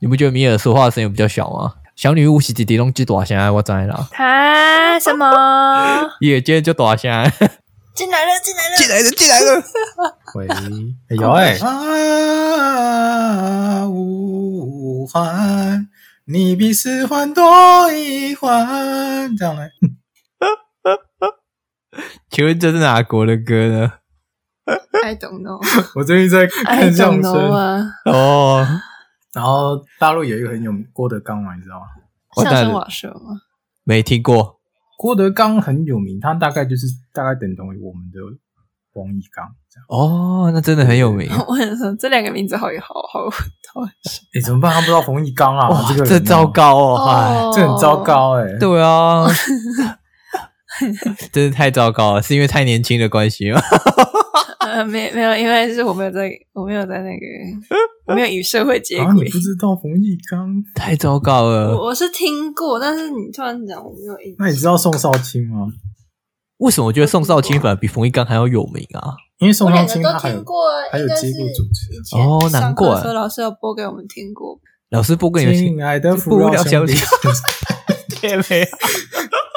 [0.00, 1.74] 你不觉得米尔说话的声音比较小吗？
[1.94, 4.08] 小女巫是弟弟弄几大声，我知了。
[4.10, 6.10] 他什么？
[6.20, 7.12] 也今天就大声。
[7.94, 9.62] 进来了，进来了，进来了，进来了。
[10.36, 10.48] 喂，
[11.16, 11.58] 有哎。
[13.76, 15.88] 啊，无欢，
[16.24, 19.36] 你比四欢多一欢。
[19.36, 19.70] 这样嘞。
[22.30, 23.92] 请问这是哪国的歌呢
[25.04, 25.60] ？I don't know。
[25.96, 27.34] 我最近在看相声
[28.06, 28.66] 哦。
[29.32, 31.86] 然后大陆有一个很有名郭德纲嘛，你知道吗？
[32.42, 33.40] 相声瓦舍吗？
[33.84, 34.60] 没听过。
[34.98, 38.18] 郭德纲很有名，他大概就是大概等同于我们的
[38.92, 39.86] 王一刚这样。
[39.88, 41.28] 哦，那真的很有名。
[41.48, 43.86] 我想说这两个名字好好好好。
[44.34, 44.72] 哎，怎么办？
[44.74, 45.68] 他不知道冯一刚啊？
[45.70, 47.08] 哇，这个这糟糕哦！
[47.08, 48.58] 哎，这很糟糕哎。
[48.58, 49.26] 对啊，
[51.32, 53.60] 真是太糟糕了，是因为太年轻的关系吗？
[54.60, 57.26] 呃，没没有，因为是我没有在，我没有在那个，
[58.10, 59.06] 我没有与社会接轨。
[59.06, 60.62] 啊，你不知道冯玉刚？
[60.74, 61.76] 太糟糕了。
[61.76, 64.36] 我我是听过，但是你突然讲，我没有印象。
[64.40, 65.68] 那你知道宋少卿吗？
[66.58, 69.14] 为什么我觉得宋少卿反而比冯玉刚还要有名啊？
[69.38, 70.56] 因为宋少卿他还有过，
[70.90, 72.16] 还有接过主持。
[72.16, 73.00] 哦，难怪。
[73.00, 74.58] 说老师要播给我们听过。
[74.90, 75.66] 老师播给你们听。
[75.68, 76.94] 亲爱的父老兄弟，
[78.10, 78.66] 天没有，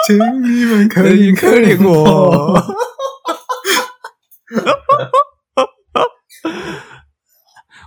[0.07, 2.63] 请你们可以可怜我。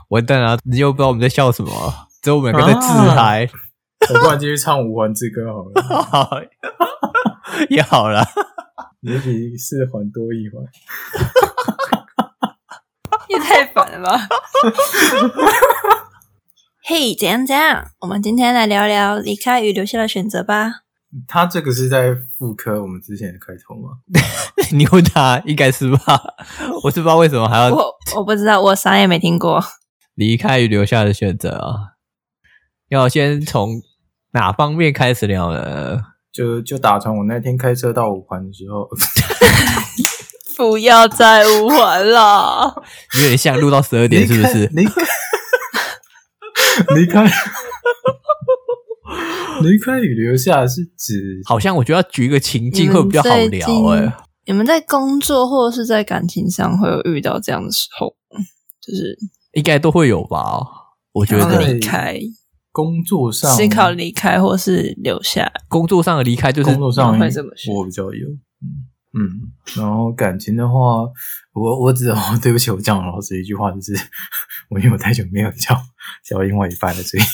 [0.08, 1.70] 完蛋了，你又不知道我们在笑什么，
[2.22, 3.44] 只有我们两个在自嗨。
[3.44, 3.50] 啊、
[4.14, 5.42] 我不然继续唱《五环之歌》
[6.04, 6.42] 好了，
[7.70, 8.24] 也好了，
[9.00, 10.62] 也比四环多一环，
[13.28, 14.18] 也太烦了吧！
[16.84, 17.84] 嘿，hey, 怎样怎样？
[18.00, 20.82] 我们今天来聊聊离开与留下的选择吧。
[21.26, 23.98] 他这个是在复刻我们之前的开头吗？
[24.72, 25.98] 你问他，应该是吧？
[26.84, 29.60] 我是不知道为什么还要我我不知道，我啥也没听过。
[30.16, 31.94] 离开与留下的选择啊，
[32.88, 33.80] 要先从
[34.32, 36.00] 哪方面开始聊呢？
[36.32, 38.88] 就就打从我那天开车到五环的时候，
[40.56, 42.82] 不要再五环了，
[43.14, 44.66] 有点像录到十二点，是不是？
[44.74, 44.92] 离开，
[46.96, 47.30] 离开。
[49.62, 54.12] 离开与留下是指，好像我觉得要举一个情境会比较好聊哎、欸。
[54.44, 58.14] 你们在工作或者是在感情上会有遇到这样的时候，
[58.80, 59.18] 就是
[59.56, 60.60] 应该都会有吧？
[61.12, 62.20] 我觉得离开
[62.72, 68.28] 工作上思考离开或是留下，工作上的离开就是工作上会这么我比较有，
[68.60, 68.84] 嗯
[69.18, 70.74] 嗯，然后感情的话，
[71.54, 73.94] 我我只哦， 对不起，我讲了老师一句话，就是
[74.68, 75.74] 我因为我太久没有交
[76.22, 77.22] 交另外一半了，所以。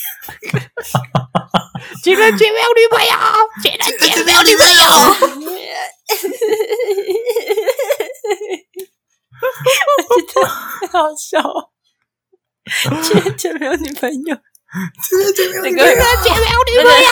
[2.05, 3.11] 情人节没有女朋友，
[3.61, 4.81] 情人节没有女朋友。
[10.09, 10.47] 我觉得
[10.89, 11.43] 好笑。
[11.43, 11.72] 情
[12.65, 14.37] 人节没有女朋友，
[15.03, 17.09] 情人节没有女朋友，情人节没有女朋友。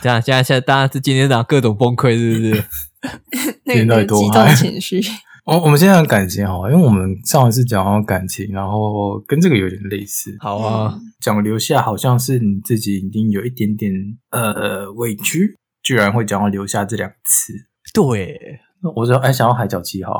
[0.00, 2.64] 这样，现在现在大家是今天早上各种崩溃，是不是？
[3.64, 5.00] 那个激动情绪。
[5.44, 10.34] 我我们现在讲感情好，因为我们上一次讲到感情，然后跟这个有点类似。
[10.40, 13.92] 好啊，讲留下好像是你自己已经有一点点
[14.30, 17.52] 呃委屈，居然会讲到留下这两个词。
[17.92, 18.60] 对，
[18.96, 20.18] 我说哎，想要海角七号，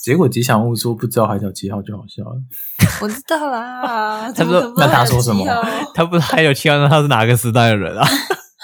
[0.00, 2.36] 结果吉祥物说不知道海角七号就好笑了。
[3.02, 5.44] 我知道啦，他说那他说什么？
[5.94, 8.06] 他不是海角七号，那他是哪个时代的人啊？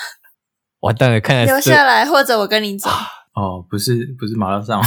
[0.81, 2.89] 完蛋了，看来留下来，或者我跟你走。
[3.35, 4.81] 哦，不是，不是马拉松。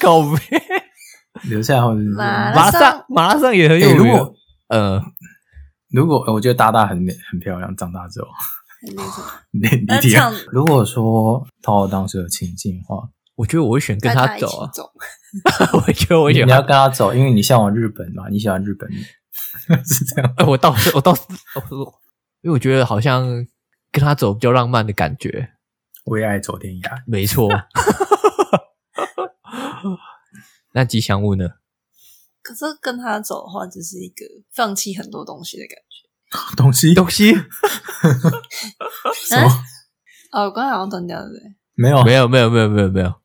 [0.00, 0.62] 告别，
[1.50, 3.98] 留下或者马拉上，马拉上也很有用。
[3.98, 4.34] 如果
[4.68, 5.02] 呃，
[5.90, 8.28] 如果我觉得大大很美很漂亮，长大之后，
[9.50, 10.14] 你你提。
[10.50, 13.08] 如果说套我当时的情境的话，
[13.42, 14.70] 我觉得我会选跟他走啊。
[14.72, 14.88] 走
[15.74, 18.88] 我觉得我选你要跟他走，因为你向往日本嘛，你喜欢日本，
[19.84, 20.34] 是这样。
[20.46, 21.22] 我倒是 我倒是，
[22.42, 23.26] 因为我觉得好像
[23.90, 25.54] 跟他走比较浪漫的感觉。
[26.04, 27.48] 为爱走天涯，没错。
[30.72, 31.48] 那吉祥物呢？
[32.42, 36.56] 可是跟他走的话，只是一个放弃很多东西的感觉。
[36.56, 37.32] 东西，东西，
[39.26, 39.48] 什么？
[40.30, 41.56] 哦，我刚才好像断掉了，对不对？
[41.74, 43.21] 没有，没有，没有，没有，没有，没有。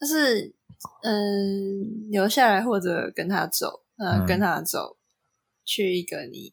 [0.00, 0.54] 就是，
[1.02, 4.96] 嗯，留下来或者跟他走，嗯，跟他走，
[5.64, 6.52] 去一个你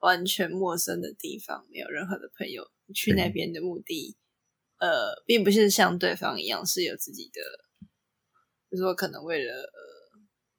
[0.00, 4.16] 完全陌生的地方，没有任何的朋友，去那边的目的，
[4.78, 7.40] 呃，并不是像对方一样是有自己的。
[8.70, 9.70] 就是说，可能为了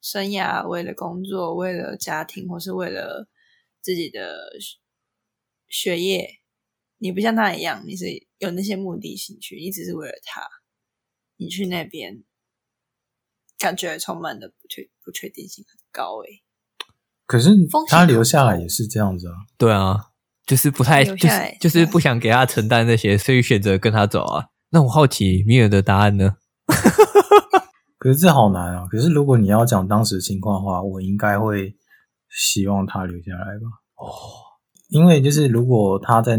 [0.02, 3.28] 生涯、为了工作、为了家庭，或是为了
[3.82, 4.52] 自己的
[5.68, 6.30] 学业，
[7.00, 8.06] 你不像他一样，你是
[8.38, 10.48] 有那些目的性去，你只是为了他，
[11.44, 12.24] 你去那边，
[13.60, 16.44] 感觉充满的不确不确定性很高诶。
[17.26, 17.50] 可是
[17.88, 19.34] 他留下来也是这样子啊。
[19.58, 20.12] 对啊，
[20.46, 24.48] 就是不太就是就是不想给他承担那些，所以选择跟他走啊。
[24.70, 26.38] 那我好奇米尔的答案呢？
[28.00, 28.86] 可是这好难啊！
[28.90, 31.76] 可是如果你要讲当时情况的话，我应该会
[32.30, 33.68] 希望他留下来吧。
[33.96, 34.10] 哦，
[34.90, 36.38] 因为就是如果他在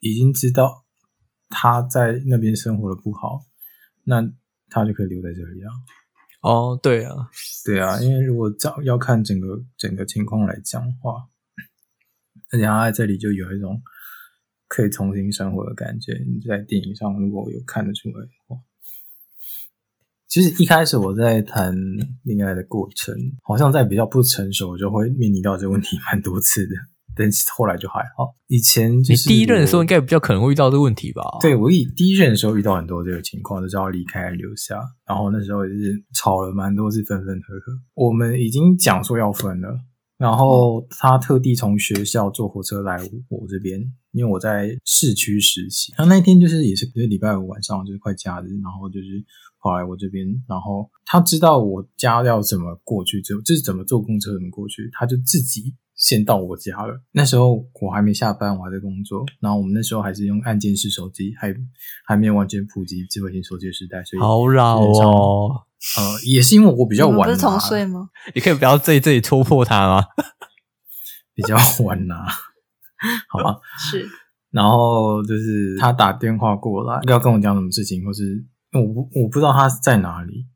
[0.00, 0.84] 已经知道
[1.48, 3.42] 他在那边生活的不好，
[4.04, 4.22] 那
[4.68, 5.70] 他就可以留在这里啊。
[6.42, 7.14] 哦，对啊，
[7.64, 11.28] 对啊，因为如果要要看整个整个情况来讲的话，
[12.50, 13.80] 而且他在这里就有一种
[14.66, 16.12] 可以重新生活的感觉。
[16.26, 18.56] 你在电影上如果有看得出来的话。
[20.26, 21.76] 其实一开始我在谈
[22.22, 26.74] 恋爱的过程，好像在比较不成熟，就会面临到这个问题蛮多次的。
[27.16, 28.34] 但是后来就还好。
[28.48, 31.22] 以前就是你第一任的时候，应该比较可能会遇到这个问题吧？
[31.40, 34.80] 对，我以第一任的时候遇到很多这个情况，就是要离开留下。
[35.06, 37.72] 然后那时候也是吵了蛮多次，分分合合。
[37.94, 39.78] 我们已经讲说要分了，
[40.18, 42.98] 然后他特地从学校坐火车来
[43.28, 43.80] 我这边，
[44.12, 45.92] 因为我在市区实习。
[45.96, 49.24] 他那天就是也是就是礼拜五晚上，就是快假日，然后就是。
[49.64, 57.00] 跑来我这边，然后他知道我家要怎么过去，就就是怎么坐公车怎么过去，他就自己先到我家了。
[57.12, 59.24] 那时候我还没下班，我还在工作。
[59.40, 61.54] 然后我们那时候还是用按键式手机，还
[62.06, 65.62] 还没有完全普及智慧型手机的时代，所以好老哦。
[65.98, 68.08] 呃，也是因为我比较晚，不是同岁吗？
[68.34, 70.04] 你可以不要在这里戳破他吗？
[71.34, 72.14] 比较晚呐，
[73.28, 73.58] 好吧。
[73.90, 74.08] 是。
[74.50, 78.44] 然后就是他打电话过来，要跟我讲什么事情，或是。
[78.74, 80.46] 我不我不知道他在哪里，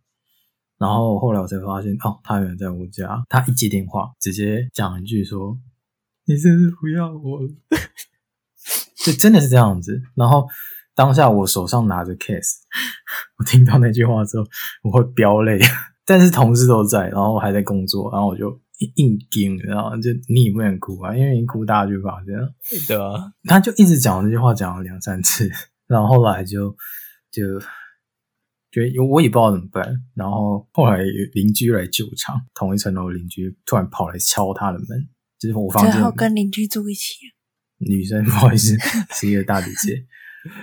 [0.79, 3.25] 然后后来我才发现哦，他原来在我家。
[3.31, 5.59] 他一接电话，直接讲一句说
[6.27, 7.49] ：“你是不是不要我了？”
[9.05, 10.03] 就真的是这样子。
[10.15, 10.47] 然后
[10.95, 12.57] 当下我手上拿着 case，
[13.39, 14.45] 我听到那句话之后，
[14.83, 15.59] 我会飙泪。
[16.05, 22.55] 但是同事都在，然后我还在工作，然后我就硬硬顶，然后就你也不能哭啊，因为你哭大家就发现了。
[22.87, 25.51] 对啊，他就一直讲这句话，讲了两三次，
[25.89, 26.77] 然后后来就
[27.31, 27.43] 就。
[28.77, 29.83] 对，因为我也不知道怎么办，
[30.15, 30.99] 然后后来
[31.33, 35.09] 邻居来救场，同一层楼的邻居突然跑来敲他的门，
[35.39, 35.93] 就是我房间。
[35.95, 37.15] 最后跟邻居住一起。
[37.79, 38.77] 女生 不好意思，
[39.15, 40.05] 是一个大姐姐，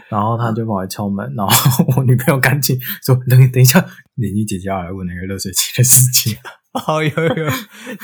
[0.10, 3.84] 然后他就跑来敲门，然后 我女朋友赶紧说：“等等一下，
[4.14, 6.38] 邻居姐姐要来问那个热水器的事情。”
[6.88, 7.52] 哦，有有，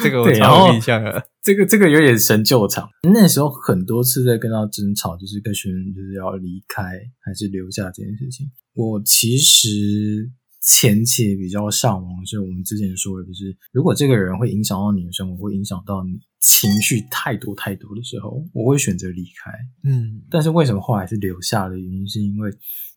[0.04, 1.20] 这个我超有印象了。
[1.42, 2.88] 这个这个有点神救场。
[3.02, 6.84] 那时候很多次在跟他争吵，就是跟学生就是要离开
[7.20, 8.46] 还是留下这件事情。
[8.76, 10.30] 我其实
[10.62, 19.52] 前期比较上往，是我们之前说的，就是如果这个人会影响到你的生活，会影响到你情绪太多太多的时候，我会选择离开。
[19.84, 22.52] 嗯，但是为什么后来是留下的原因，是因为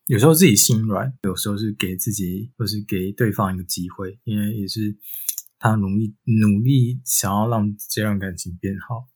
[0.08, 4.94] 有时候自己心软，有时候是给自己或是给对方一个机会，因为也是。
[5.62, 9.06] 他努力努力想要让这段感情变好，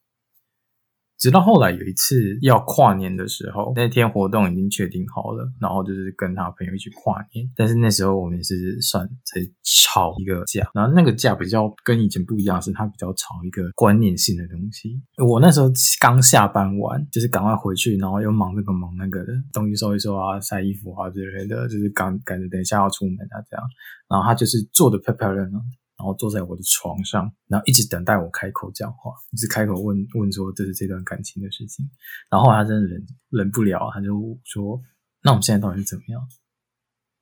[1.19, 7.51] 直到后来有一次要跨年的时候，那天活动已经确定好了，然后就是跟他朋友一起跨年。
[7.57, 15.03] 但是那时候我们是算在吵一个架，然后那个架比较跟以前不一样，是他比较吵一个观念性的东西。
[15.27, 15.67] 我那时候
[15.99, 23.67] 刚下班完，就是赶快回去，然后又忙这个忙那个的，东西收一收啊，晒衣服啊之类的，就是赶赶着等一下要出门啊这样。
[24.09, 25.61] 然后他就是做的漂漂亮亮。
[25.99, 31.89] 然后坐在我的床上，然后一直等待我开口讲话，一直开口问问说这是这段感情的事情。
[32.31, 34.81] 然后他真的忍忍不了，他就说
[35.23, 36.21] ：“那我们现在到底是怎么样？”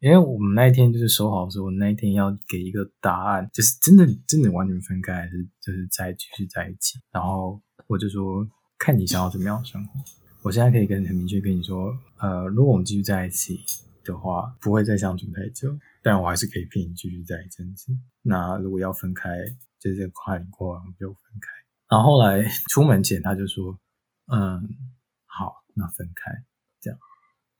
[0.00, 6.98] 因为我们那一天就是说好说，我那一天要给一个答案，就是真的真的完全分开，还是就是再继续在一起。
[7.10, 8.46] 然后我就说
[8.76, 10.00] ：“看你想要怎么样的生活。”
[10.42, 13.58] 我现在可以跟很明确跟你说，呃，如果我们继续在一起
[14.04, 15.76] 的话，不会再相处太久。
[16.02, 17.92] 但我还是可以骗你继续在一阵子。
[18.22, 19.30] 那如果要分开，
[19.80, 21.48] 就是跨年过完就分开。
[21.90, 23.78] 然后后来出门前他就说
[24.32, 24.68] ：“嗯，
[25.26, 26.30] 好，那分开
[26.80, 26.98] 这样。”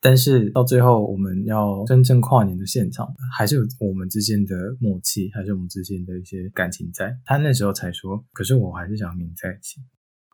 [0.01, 7.17] 但是到最后我们要真正跨年的现场，还是有我们之间的默契，还是我们之间的一些感情在。
[7.25, 9.81] 他那时候才说：“可是我还是想跟你在一起。”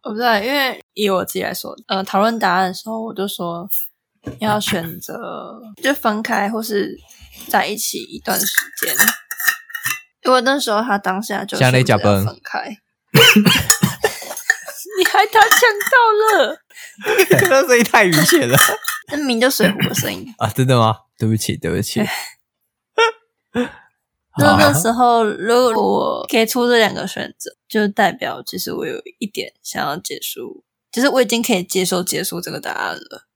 [0.03, 3.70] 我不知道，因为以我自己来说，呃，讨论答案的时候，我就说
[4.40, 6.98] 要选择就分开，或是。
[7.48, 8.46] 在一起一段时
[8.80, 8.94] 间，
[10.25, 12.70] 因为那时候他当下就想要分开，
[14.98, 15.60] 你还他呛
[15.90, 15.98] 到
[16.44, 16.62] 了，
[17.50, 18.56] 那声音太明显了，
[19.08, 20.48] 那明就水壶的声音啊！
[20.50, 20.96] 真的吗？
[21.18, 22.01] 对不起，对不起。
[24.38, 33.30] 那那时候，如果我给出这两个选择，就代表其实我有一点想要结束，就是我已经可以接受结束这个答案了。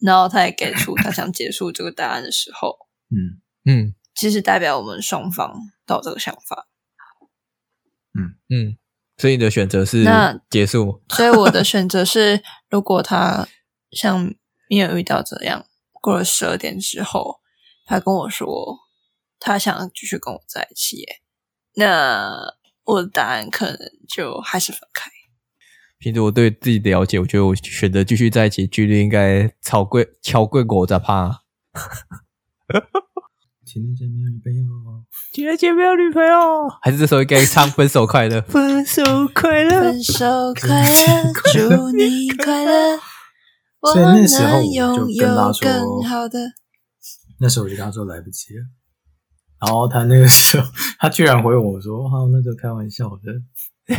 [0.00, 2.76] 然后他也给出他想结束这个答案的时候。
[3.10, 5.54] 嗯嗯，其实代表我们双方
[5.86, 6.68] 都有这个想法。
[8.14, 8.78] 嗯嗯，
[9.16, 11.02] 所以你的选择是那结束。
[11.10, 13.46] 所以我的选择是，如果他
[13.92, 14.34] 像
[14.68, 15.66] 没有遇到这样，
[16.00, 17.40] 过了十二点之后，
[17.84, 18.78] 他跟我说
[19.38, 21.04] 他想继续跟我在一起，
[21.74, 23.78] 那我的答案可能
[24.08, 25.10] 就还是分开。
[25.98, 31.42] 凭着我对自己的了解，我觉得我选择继续在一起，几率应该超贵，超贵过我在怕。
[33.64, 38.40] 情人节没有女朋友，情人节没有女朋友，还是这时候应该唱分手快乐？
[38.48, 39.02] 分手
[39.34, 40.24] 快乐，分手
[40.54, 42.98] 快乐，祝你快乐。
[43.92, 45.68] 所以那时候我就跟他说，
[47.40, 48.64] 那时候我就跟他说来不及了。
[49.60, 53.96] 然后他那个时候，他居然回我说：“哈，那就开玩笑的。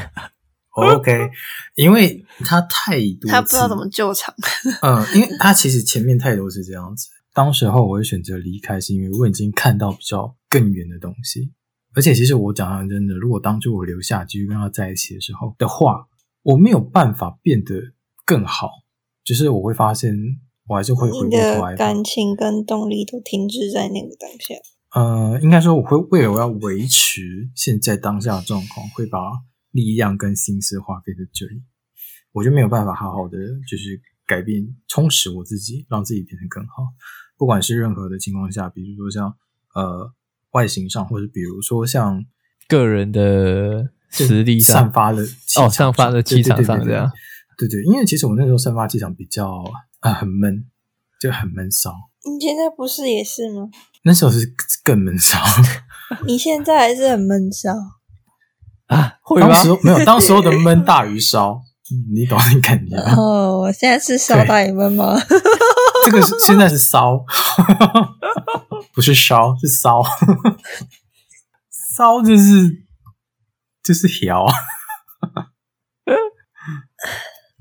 [0.79, 1.29] ”OK，
[1.75, 4.33] 因为他太多，他不知道怎么救场。
[4.81, 7.07] 嗯，因为他其实前面太多是这样子。
[7.33, 11.51] 当时候我会选择离开，是因为我已经看到比较更远的东西。
[11.95, 16.07] 而且，其实我讲的真的，如果当初我留下继续跟他在一起的时候的话，
[16.43, 17.75] 我没有办法变得
[18.25, 18.69] 更好。
[19.23, 20.15] 就是我会发现，
[20.67, 24.55] 我还是会回过头来，感情跟动力都停滞在那个当下。
[24.93, 29.19] 呃，应该说，我会为了我要维持现在当下的状况，会把
[29.71, 31.61] 力量跟心思花费在这里，
[32.31, 33.37] 我就没有办法好好的
[33.69, 36.83] 就是改变、充实我自己，让自己变得更好。
[37.37, 39.35] 不管是任何的情况下，比如说像
[39.73, 40.11] 呃
[40.51, 42.25] 外形上，或者比如说像
[42.67, 45.23] 个人的实力散发的
[45.57, 47.09] 哦，散发的气场上这样。
[47.57, 49.49] 对对，因为其实我那时候散发气场比较
[49.99, 50.65] 啊、呃、很闷，
[51.19, 51.93] 就很闷骚。
[52.25, 53.69] 你现在不是也是吗？
[54.03, 55.37] 那时候是更闷骚。
[56.25, 57.73] 你现在还是很闷骚
[58.89, 59.13] 啊？
[59.21, 59.47] 会吗？
[59.49, 61.61] 当时没有，当时候的闷大于烧，
[62.13, 62.95] 你懂你感觉？
[63.15, 65.15] 哦，我现在是烧大于闷吗？
[66.05, 67.23] 这个是现在是烧，
[68.93, 70.03] 不是烧，是骚。
[71.97, 72.83] 骚就是
[73.83, 74.45] 就是调。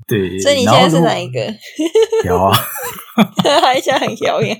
[0.07, 1.39] 对，所以你现在是哪一个？
[2.25, 2.57] 摇啊，
[3.61, 4.59] 还想很遥远。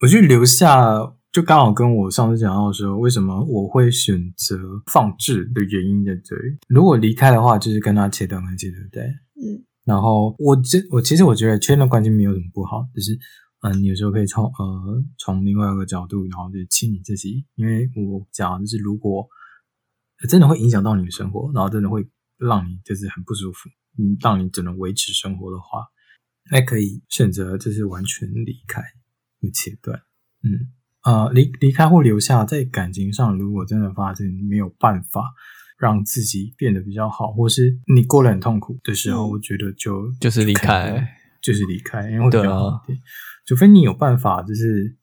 [0.00, 0.96] 我就留下，
[1.32, 6.58] 就刚好跟我上次讲到的时候，为什么我会选择放置的原因在这里。
[6.68, 9.02] 如果离开的话，就是跟他切断关系，对不对？
[9.04, 9.64] 嗯。
[9.84, 13.18] 然后我这我其实我觉得切断关系没有什么不好，就是
[13.62, 17.44] 嗯，你有时候可以从呃从另外一个角度，然后去清理自己。
[17.54, 19.26] 因为我讲就是如果
[20.28, 22.08] 真的会影响到你的生活，然后真的会。
[22.38, 25.86] 让你就是很不舒服，嗯，让你只能维持生活的话，
[26.50, 28.82] 那可以选择就是完全离开，
[29.38, 30.02] 不切断，
[30.42, 30.72] 嗯，
[31.04, 35.34] 呃，离离开或留下，在感情上，如果真的发现没有办法
[35.78, 41.06] 让自己变得比较好，或是你过得很痛苦的时候，嗯、我觉得就就是离开，
[41.42, 42.98] 就是离开，因为会比较好一点。
[43.44, 44.96] 除非你有办法，就是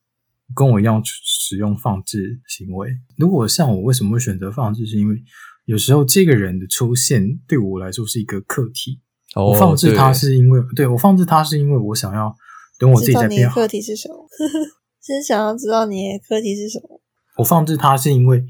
[0.56, 2.90] 跟我一样使用放置行为。
[3.18, 4.86] 如果像我，为什么会选择放置？
[4.86, 5.22] 是因为
[5.66, 9.02] 有时候这个人的出现对我来说是一个课题。
[9.36, 12.34] Oh, 我放置他是因为，对，对，我放置他是因为我想要
[12.80, 13.56] 等我自己在变好。
[13.56, 14.26] 课题是什么？
[15.02, 17.02] 是想要知道你的课题是什么？
[17.38, 18.46] 我放置它是因为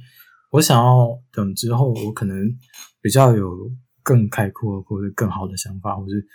[0.51, 2.57] 我想要等之后我可能
[3.01, 3.71] 比较有
[4.03, 6.25] 更开阔或者更好的想法，或是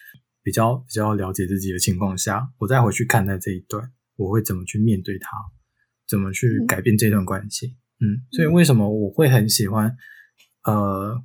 [0.43, 5.31] 比较比较了解自己的情况下，我再回去看待这一段，我会怎么去面对它，
[6.07, 7.77] 怎么去改变这段关系。
[8.01, 9.97] 嗯，嗯，所以为什么我会很喜欢？
[10.65, 11.23] 呃，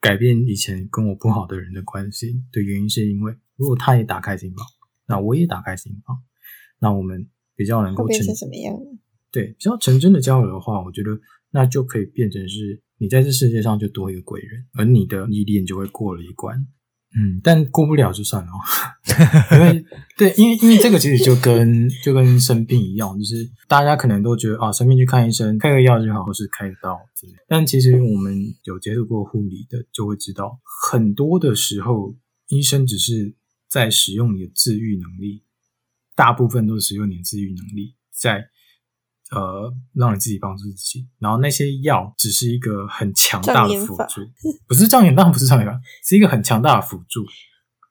[0.00, 4.64] 改变以前跟我不好的人的关系的原因，是因为如果他也打开心房，
[5.06, 6.22] 那我也打开心房，
[6.78, 7.28] 那我们
[7.58, 8.74] 比较能够成变成什么样？
[9.32, 11.10] 对，比较成真的交流的话，我觉得
[11.50, 16.66] 那就可以变成是你在这世界上就多一个贵人，而你的历练就会过了一关。
[17.16, 18.52] 嗯，但过不了就算了，
[19.56, 19.84] 因为
[20.16, 27.32] 对，因为因为这个其实就跟 就跟生病一样，就是大家可能都觉得啊，生病去看医生，开个药就好，或是开个刀之类。
[27.48, 30.58] 但其实我们有接触过护理的，就会知道，
[30.90, 32.14] 很多的时候
[32.48, 33.34] 医生只是
[33.70, 35.42] 在使用你的治愈能力，
[36.18, 38.44] 大部分都是使用你的自愈能力在。
[39.30, 44.22] 呃，让你自己帮助自己，然后那些药只是一个很强大的辅助，
[44.66, 47.26] 不是障眼法，不是障眼法， 是一个很强大的辅助。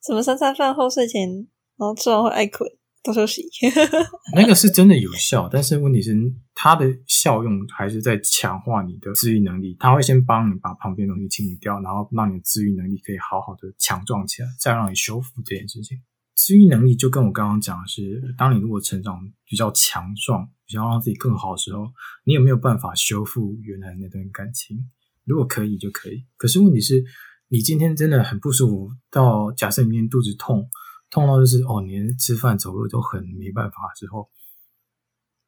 [0.03, 1.29] 什么三餐饭后睡前，
[1.77, 2.67] 然后吃完会爱困，
[3.03, 3.43] 多休息。
[4.36, 6.15] 那个是真的有效，但是问题是
[6.55, 9.77] 它的效用还是在强化你的自愈能力。
[9.79, 16.00] 它会先帮你把旁边东西清理掉，然后让你的自愈能力可以好好的强壮起来，再让你修复这件事情。
[16.38, 20.48] 自愈能力就跟我刚刚讲的是，当你如果成长比较强壮。
[20.67, 21.89] 想要让自己更好的时候，
[22.25, 24.77] 你有没有办法修复原来那段感情？
[25.24, 26.25] 如果可以就可以。
[26.36, 27.06] 可是问题是，
[27.48, 30.70] 你今天真的很不舒服，到假设你明天肚子痛，
[31.10, 34.29] 痛到就是哦，你连吃饭走路都很没办法之后，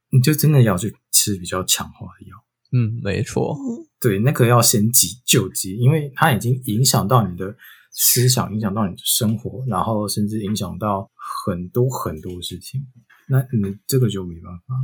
[0.10, 2.38] 你就真的要去吃比较强化的药。
[2.72, 3.58] 嗯，没错。
[4.00, 7.58] 对，那个要先急救急，因为它已经影响到你的
[7.92, 11.10] 思想，影响到你的生活，然后甚至影响到
[11.46, 12.86] 很多很多事情。
[13.28, 14.76] 那你这个就没办法，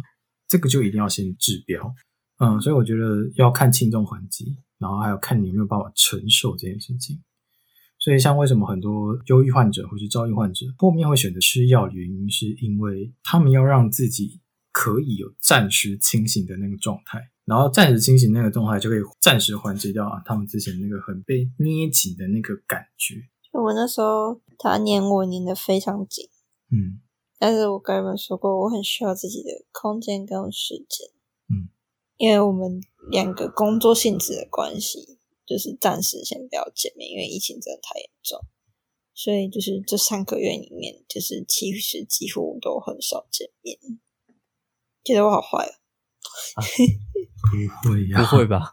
[0.47, 1.93] 这个就一定要先治标。
[2.38, 7.24] 嗯，所以我觉得要看轻重缓急，然后还有看你有没有办法承受这件事情。
[7.97, 23.15] 所以，像为什么很多忧郁患者或是躁郁患者后面会选择吃药原因，是因为他们要让自己可以有暂时清醒的那个状态，然后暂时清醒那个状态就可以暂时缓解掉啊他们之前那个很被捏紧的那个感觉。
[23.51, 26.29] 就我那时候，他黏我黏的非常紧，
[26.71, 26.99] 嗯，
[27.39, 31.07] 但是我跟你们说过，我很需要自己的空间跟时间，
[31.49, 31.69] 嗯，
[32.17, 35.19] 因为我们两个工作性质的关系。
[35.47, 38.39] 就是暂时先不要见面，因为疫情真的太严重，
[39.13, 43.77] 所以就是这三个月里面，就是其实几乎都很少见面。
[45.03, 45.85] 觉得我好坏啊？
[47.84, 48.72] 不会呀，不会吧？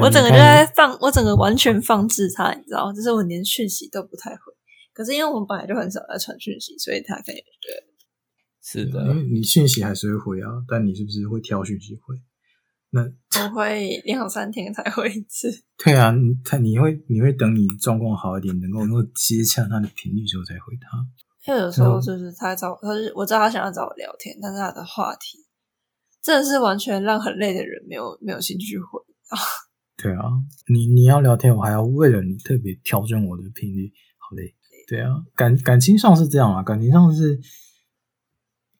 [0.00, 4.52] 我整个就在放，我整个完全放置他，你知道，就是我连讯息都不太回。
[4.92, 7.82] 可是因为我们本来就很少在传讯息，所以他可以觉得
[8.62, 12.14] 是的，因为你讯息还是会回啊，但你是不是会挑讯息回？
[12.90, 13.00] 那
[13.44, 15.50] 我会两三天才回一次。
[15.82, 16.12] 对啊，
[16.44, 20.98] 他你会你会等你状况好一点，能够能够接洽他的频率之后再回他。
[21.46, 25.38] 因为有时候就是他找他是我知道他想要找我聊天，但是他的话题
[26.22, 29.38] 真的是完全让很累的人没有没有兴趣回啊。
[30.02, 30.22] 对啊，
[30.68, 34.54] 你你要聊天，我还要为了你特别调整我的频率，好累。
[34.88, 37.40] 对啊，感感情上是这样啊，感情上是。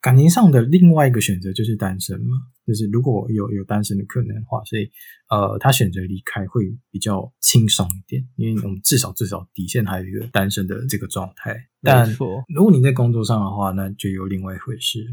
[0.01, 4.91] 感情上的另外一个选择就是单身嘛，就是如果有有单身的可能的话，所以
[5.31, 11.57] 呃，他选择离开会比较轻松一点，因为我们至少至少底线还有一个单身的这个状态。
[11.81, 12.13] 但
[12.53, 15.07] 如果你在工作上的话，那就有另外一回事。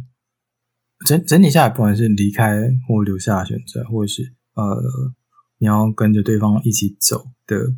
[1.06, 4.84] 整整体下来，不管是离开或留下的选择，或者是呃，
[5.58, 7.74] 你要跟着对方一起走的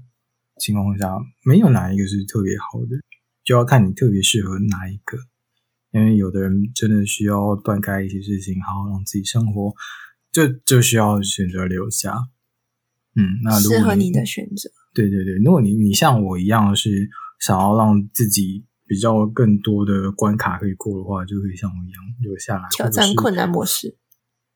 [0.57, 1.07] 情况下，
[1.45, 2.97] 没有哪一个是特别好的，
[3.43, 5.17] 就要看你特别适合哪一个。
[5.91, 9.73] 因为有的人真的需要断开一些事情，好好让自己生活，
[10.31, 12.15] 就就需要选择留下。
[13.15, 14.69] 嗯，那如果适合你的选择。
[14.93, 22.67] 对对对，如果你你像我一样是想要让自己比较更多的关卡可以过的话，就可以像我一样留下来。
[22.69, 23.95] 挑战困难模式。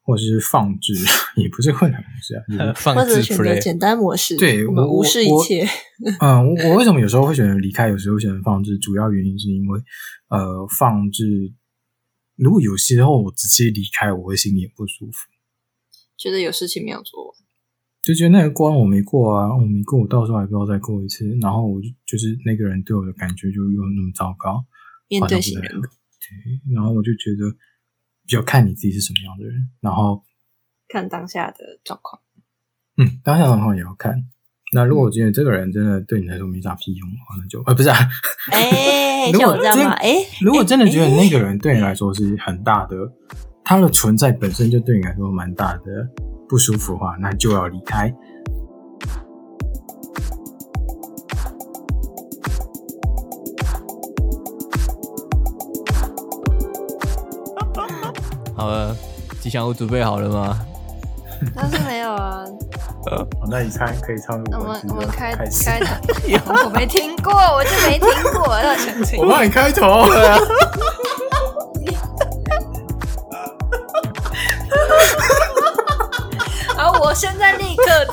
[0.01, 0.93] 或者是放置，
[1.41, 4.35] 也不是困难模式啊，就是、放置选择简单模式。
[4.35, 5.65] 对，我们无视一切。
[6.19, 8.77] 嗯，我我为什么有时候会选择离开，有时候选择放置？
[8.77, 9.79] 主要原因是因为，
[10.27, 11.53] 呃，放置，
[12.35, 15.27] 如果有些时候我直接离开，我会心里也不舒服，
[16.17, 17.33] 觉得有事情没有做完，
[18.05, 24.63] 就觉得那个关我没过啊，我没过，我到时候还不要再过一次，然后我就就是那个人对我的感觉就又那么糟糕，
[25.09, 25.89] 面对型人格。
[25.89, 27.51] 对，然后我就觉得。
[28.27, 30.23] 比较看你自己是什么样的人，然后
[30.87, 32.19] 看当下的状况。
[32.97, 34.15] 嗯，当下状况也要看。
[34.73, 37.95] 那如果我觉得这个人真的对你来说没啥屁用的话，那就呃不是啊。
[38.51, 42.97] 哎、欸，如果这样哎、欸，如果真的觉得那个人对你来说是很大的，
[43.63, 45.83] 他的存在本身就对你来说蛮大的
[46.47, 48.13] 不舒服的话，那就要离开。
[58.55, 58.95] 好了，
[59.41, 60.57] 吉祥物准备好了吗？
[61.53, 62.43] 但是没有啊。
[63.05, 66.53] 好，那你猜可以唱入我们我们开开头。
[66.65, 69.19] 我没听过，我就没听过，要澄清。
[69.19, 70.05] 我帮你开头。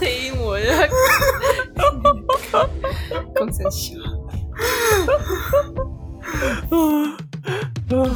[0.02, 0.66] 立刻听，我就。
[3.34, 3.94] 工程师。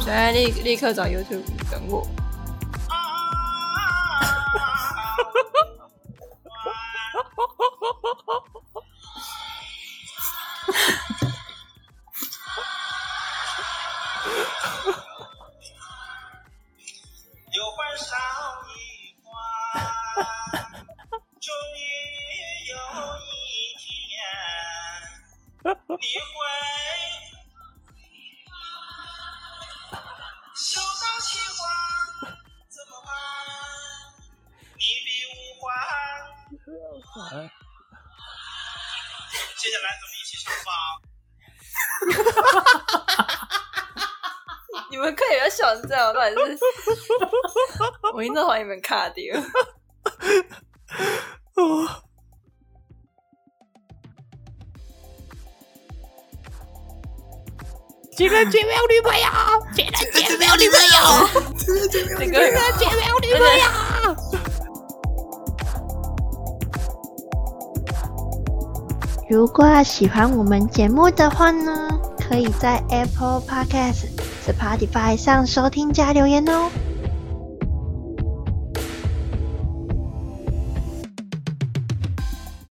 [0.01, 2.05] 现在立立刻找 YouTube 等我。
[45.75, 46.59] 成这样，到底是？
[48.13, 49.35] 我一直怀疑你们卡掉。
[58.15, 59.27] 情人节没有女朋友，
[59.75, 63.63] 情人节没有女朋友，情人节没有女朋友。
[69.29, 74.07] 如果喜欢我们节目的话呢，可以在 Apple Podcast。
[74.47, 76.71] Spotify 上收听加留言哦。